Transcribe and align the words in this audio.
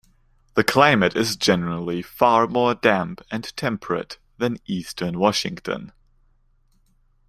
The 0.55 0.63
climate 0.63 1.15
is 1.15 1.35
generally 1.35 2.01
far 2.01 2.47
more 2.47 2.73
damp 2.73 3.21
and 3.29 3.55
temperate 3.55 4.17
than 4.39 4.57
Eastern 4.65 5.19
Washington. 5.19 5.91